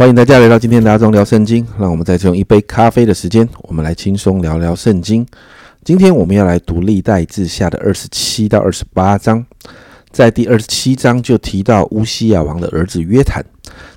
[0.00, 1.62] 欢迎大家来到今天的阿忠聊圣经。
[1.78, 5.26] 让我们再次用一杯咖啡的时间，我们来轻松聊聊圣经。
[5.84, 9.44] 今天我们要来读历代志下的二十七到二十八章。
[10.10, 13.44] 在第二十七章就提到乌西亚王的儿子约坦，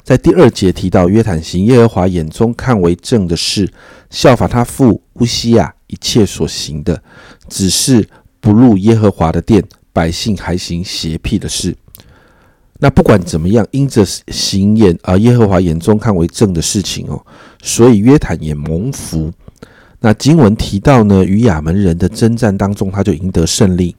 [0.03, 3.71] 在第二节提到约坦行耶和华眼中看为正的事，
[4.09, 7.01] 效法他父乌西亚一切所行的，
[7.47, 8.05] 只是
[8.41, 9.63] 不入耶和华的殿，
[9.93, 11.73] 百姓还行邪僻的事。
[12.83, 17.25] 那不管怎么样，因着行眼啊耶和华眼中看为正的事情哦，
[17.61, 19.31] 所以约坦也蒙福。
[20.01, 23.95] 那经文提到呢，与亚门人的征战当中，他就赢得胜利。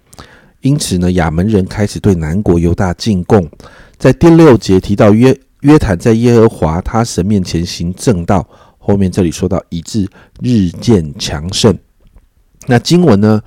[0.61, 3.49] 因此呢，亚门人开始对南国犹大进贡。
[3.97, 8.47] 在第六节提到约约坦在耶和华他神面前行正道，
[8.77, 10.07] 后面这里说到以致
[10.43, 11.75] 日渐强盛。
[12.67, 13.41] 那经文呢，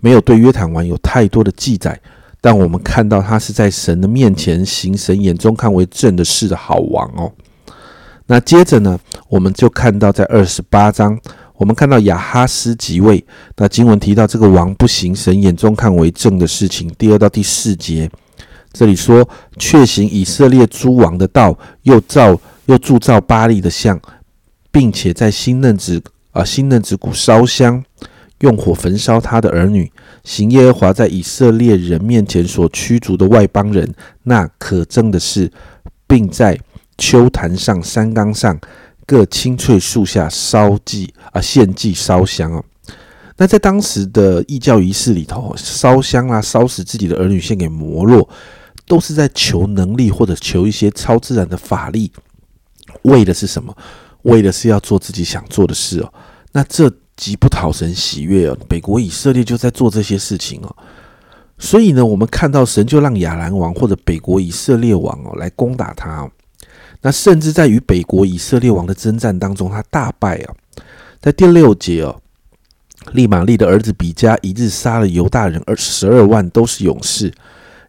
[0.00, 2.00] 没有对约坦王有太多的记载。
[2.40, 7.32] 但我们看到他是在神的面前行神眼中看为正的事的好王哦。
[8.26, 11.18] 那接着呢，我们就看到在二十八章，
[11.56, 13.24] 我们看到亚哈斯即位。
[13.56, 16.88] 那经文提到这个王不行神眼中看为正的事情。
[16.98, 18.10] 第二到第四节，
[18.72, 23.98] 这里说却行以色列诸王的道，又造又铸造巴利的像，
[24.70, 26.02] 并且在新嫩子
[26.32, 27.82] 啊新嫩子谷烧香。
[28.40, 29.90] 用火焚烧他的儿女，
[30.22, 35.50] 行耶和华在以色列人面前所驱逐的外邦人，那可憎的事，
[36.06, 36.56] 并在
[36.96, 38.56] 秋坛上、山冈上
[39.04, 42.62] 各青翠树下烧祭啊，献祭烧香啊。
[43.38, 48.28] 那在当时的异教仪式里头，烧香啊，烧死自己的儿女献给摩洛，
[48.86, 52.12] 都是在求能力或者求一些超自然的法力，
[53.02, 53.76] 为的是什么？
[54.22, 56.12] 为的是要做自己想做的事哦。
[56.52, 56.88] 那这。
[57.18, 60.76] 极不讨神喜悦哦，北国以色列就在做这些事情哦，
[61.58, 66.30] 所以呢，我们看到神就让亚兰王或者北国以色列王哦来攻打他哦，
[67.02, 70.54] 那甚至在与北国以色列王的征战当中，他大败啊，
[71.20, 72.14] 在第六节哦，
[73.12, 77.32] 利玛利的儿子比加一日杀了犹大人二十二万，都是勇士，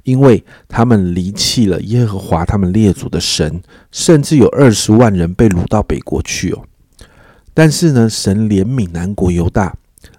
[0.01, 3.61] 因为他们离弃了耶和华他们列祖的神，
[3.91, 6.63] 甚至有二十万人被掳到北国去哦。
[7.53, 9.75] 但是呢，神怜悯南国犹大，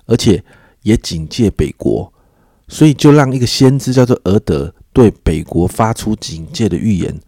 [0.07, 0.43] 而且
[0.83, 2.13] 也警戒北国，
[2.69, 7.19] 所以就让一个先知叫做俄德对北国发出警戒的预言，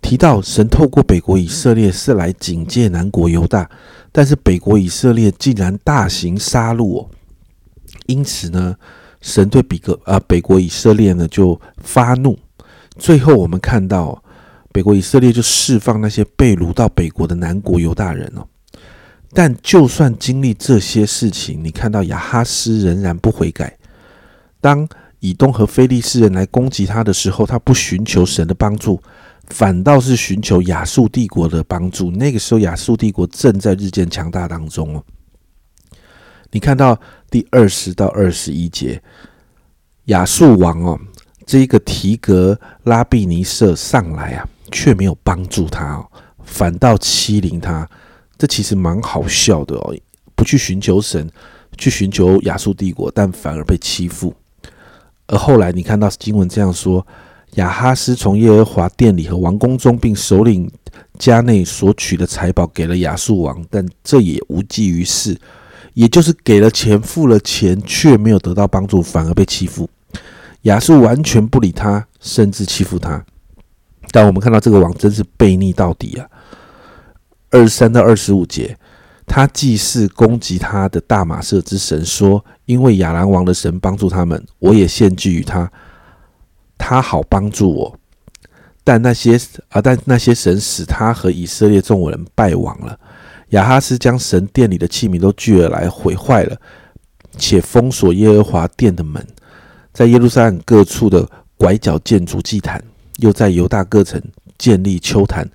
[0.00, 3.70] 提到神透过北国以色列是来警戒南国犹大，
[4.10, 7.10] 但是北国以色列竟然大行杀戮哦，
[8.06, 8.76] 因此呢，
[9.20, 12.36] 神对比格啊北国以色列呢就发怒，
[12.98, 14.22] 最后我们看到
[14.72, 18.46] 北国以色列就释放那些被掳到北国的南国犹大人哦。
[19.34, 23.76] 但就算经历这些事情，你看到亚哈斯仍然不悔改。
[24.60, 24.86] 当
[25.20, 29.00] 以东和非利士人来攻击他的时候，他不寻求神的帮助，
[29.48, 32.10] 反倒是寻求亚述帝国的帮助。
[32.10, 35.02] 那个时候，亚述帝国正在日渐强大当中哦。
[36.50, 37.00] 你看到
[37.30, 39.02] 第二十到二十一节，
[40.06, 41.00] 亚述王哦，
[41.46, 46.06] 这一个提格拉庇尼色上来啊，却没有帮助他哦，
[46.44, 47.88] 反倒欺凌他。
[48.42, 49.94] 这其实蛮好笑的哦，
[50.34, 51.30] 不去寻求神，
[51.78, 54.34] 去寻求亚述帝国，但反而被欺负。
[55.28, 57.06] 而后来你看到经文这样说：
[57.52, 60.68] 亚哈斯从耶和华殿里和王宫中，并首领
[61.20, 65.38] 家内所取的财宝给了亚述王，但这也无济于事，
[65.94, 69.88] 也就是给了钱，付了钱，却没有得到帮助，反而被欺负。
[70.62, 73.24] 亚述完全不理他，甚至欺负他。
[74.10, 76.26] 但我们看到这个王真是悖逆到底啊！
[77.52, 78.76] 二十三到二十五节，
[79.26, 85.70] 他祭祀攻击他的大马色之神，说：“因为亚兰王的神帮助他们，我也献祭于他，
[86.78, 87.98] 他好帮助我。
[88.82, 92.98] 但那些啊，但那些神使他和以色列众人败亡了。
[93.50, 96.56] 亚哈斯将神殿里的器皿都聚而来，毁坏了，
[97.36, 99.24] 且封锁耶和华殿的门，
[99.92, 101.28] 在耶路撒冷各处的
[101.58, 102.82] 拐角建筑祭坛，
[103.18, 104.20] 又在犹大各城
[104.56, 105.46] 建立丘坛。”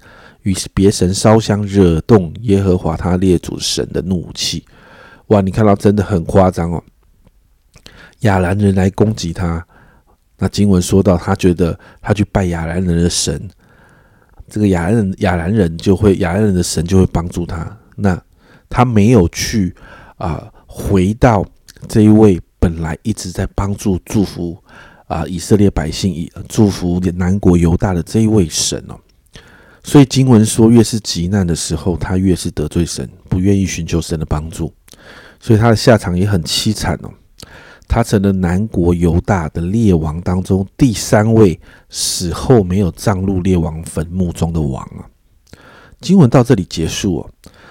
[0.48, 4.66] 与别神烧香，惹动耶和华他列祖神的怒气。
[5.28, 6.82] 哇，你看到真的很夸张哦！
[8.22, 9.62] 亚兰人来攻击他，
[10.38, 13.50] 那经文说到，他觉得他去拜亚兰人的神，
[14.48, 17.78] 这个亚兰人亚兰人就会亚兰人的神就会帮助他。
[17.98, 18.18] 那
[18.70, 19.76] 他没有去
[20.16, 21.46] 啊，回到
[21.90, 24.58] 这一位本来一直在帮助祝福
[25.08, 28.98] 啊以色列百姓、以祝福南国犹大的这一位神哦。
[29.88, 34.74] 所以经文说，越是极难的时候，他越是得罪神，不愿意寻求神的帮助，
[35.40, 37.10] 所以他的下场也很凄惨哦。
[37.88, 41.58] 他成了南国犹大的列王当中第三位
[41.90, 45.08] 死后没有葬入列王坟墓中的王啊。
[46.02, 47.30] 经文到这里结束哦。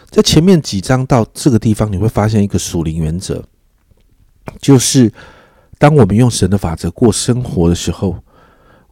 [0.08, 3.44] 在前面几章到这个地方，你会发现一个属灵原则，
[4.58, 5.12] 就是
[5.76, 8.16] 当我们用神的法则过生活的时候，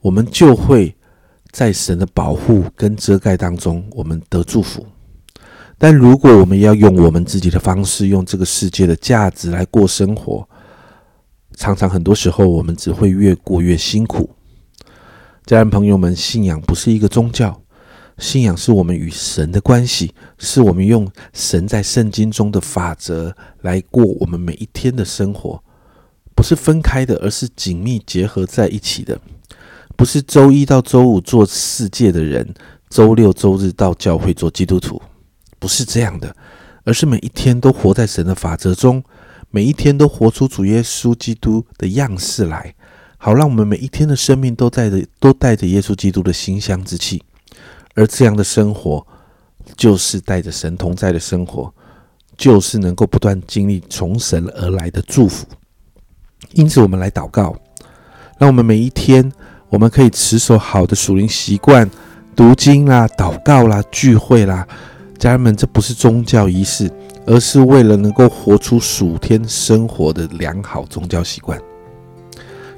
[0.02, 0.94] 我们就会
[1.54, 4.84] 在神的保护跟遮盖当中，我们得祝福。
[5.78, 10.48] 但如果我们要用我们自己的方式，用这个世界的价值来过生活，
[11.56, 14.28] 常常很多时候我们只会越过越辛苦。
[15.46, 17.62] 家人朋友们，信仰不是一个宗教。
[18.18, 25.62] 信仰是我们与神的关系，是我们用神在圣经中的法则来过我们每一天的生活，
[26.34, 29.20] 不是分开的，而是紧密结合在一起的。
[29.96, 32.54] 不是周一到周五做世界的人，
[32.88, 35.00] 周六周日到教会做基督徒，
[35.58, 36.34] 不是这样的，
[36.84, 39.02] 而是每一天都活在神的法则中，
[39.50, 42.74] 每一天都活出主耶稣基督的样式来，
[43.18, 47.22] 好让我们每一天的生命都带着都带着耶稣基督的馨香之气。
[47.94, 49.06] 而这样的生活，
[49.76, 51.72] 就是带着神同在的生活，
[52.36, 55.46] 就是能够不断经历从神而来的祝福。
[56.52, 57.56] 因此，我们来祷告，
[58.38, 59.32] 让我们每一天，
[59.74, 61.90] 我们可以持守好的属灵习惯，
[62.36, 64.64] 读经啦、祷告啦、聚会啦。
[65.18, 66.88] 家人们，这不是宗教仪式，
[67.26, 71.60] 而是为了能够活出属天生活的良好宗教习惯。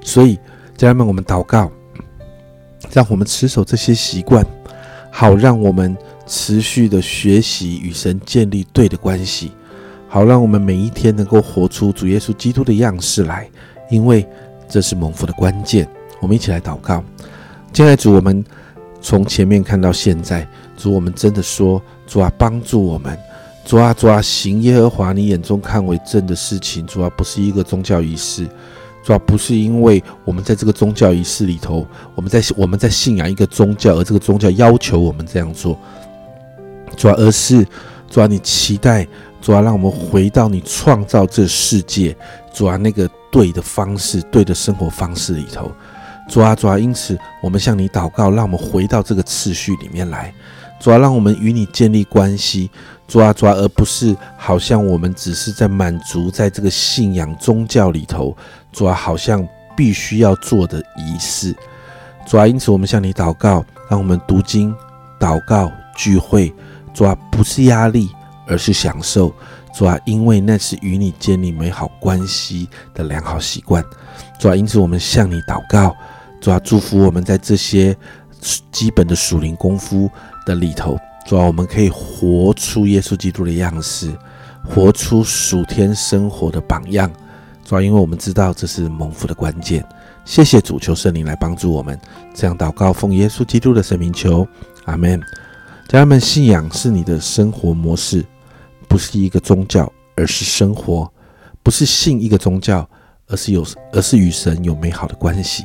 [0.01, 0.39] 所以，
[0.75, 1.71] 家人们，我们祷告，
[2.91, 4.43] 让我们持守这些习惯。
[5.11, 5.95] 好，让我们
[6.27, 9.53] 持续的学习与神建立对的关系。
[10.09, 13.47] 好，让我们每一天能够活出主耶稣基督的样式来，
[13.91, 14.27] 因为
[14.67, 15.87] 这是蒙福的关键。
[16.27, 17.05] 我们一起来祷告，
[17.73, 18.45] 亲爱的主，我们
[19.01, 20.45] 从前面看到现在，
[20.77, 23.17] 主，我们真的说，主啊，帮助我们，
[23.65, 28.45] 主啊，主啊，行耶和华你眼中看为正的事情，主啊，不是一个宗教仪式。
[29.05, 31.87] 主要不是因为我们在这个宗教仪式里头，
[32.17, 35.79] 我们在我们在信仰一个宗教，而这个宗教要求我们这样做，
[36.97, 37.65] 主要而是
[38.11, 39.07] 主要你期待，
[39.41, 42.17] 主要让我们回到你创造这世界，
[42.53, 45.71] 主要那个对的方式、对的生活方式里头，
[46.29, 50.33] 主啊主啊，因此我们向你祷告，让我们回到这个次序里面来，
[50.81, 52.71] 主要让我们与你建立关系。
[53.09, 58.37] 抓抓，而不是好像我们只是在满足在这个信仰宗教里头
[58.73, 59.47] 抓，好像
[59.77, 61.55] 必须要做的仪式
[62.27, 62.49] 抓。
[62.49, 64.75] 因此，我们向你祷告，让我们读经、
[65.21, 66.53] 祷告、聚会
[66.93, 68.11] 抓，不是压力，
[68.49, 69.33] 而是享受
[69.73, 73.85] 抓，因为那是与你建立美好关系的良好习惯
[74.37, 74.57] 抓。
[74.57, 75.95] 因此，我们向你祷告
[76.41, 77.97] 主要，祝福我们在这些
[78.71, 80.09] 基本的属灵功夫
[80.45, 80.99] 的里头。
[81.27, 84.17] 主要，我们可以活出耶稣基督的样式，
[84.65, 87.11] 活出属天生活的榜样。
[87.65, 89.85] 主要，因为我们知道这是蒙福的关键。
[90.25, 91.99] 谢谢主，求圣灵来帮助我们。
[92.35, 94.47] 这样祷告，奉耶稣基督的圣名求，
[94.85, 95.21] 阿门。
[95.89, 98.25] 家人们，信仰是你的生活模式，
[98.89, 101.09] 不是一个宗教，而是生活；
[101.63, 102.89] 不是信一个宗教，
[103.29, 105.65] 而是有，而是与神有美好的关系。